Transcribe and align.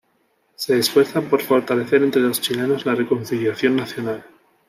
Se 0.55 0.79
esfuerza 0.79 1.21
por 1.21 1.43
fortalecer 1.43 2.01
entre 2.01 2.23
los 2.23 2.41
chilenos 2.41 2.87
la 2.87 2.95
Reconciliación 2.95 3.75
Nacional. 3.75 4.25